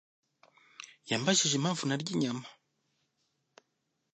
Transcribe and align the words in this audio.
yambajije 1.09 1.55
impamvu 1.57 1.83
ntarya 1.85 2.11
inyama. 2.15 2.45